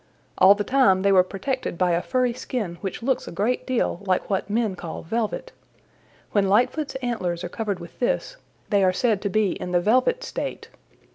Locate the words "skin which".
2.33-3.03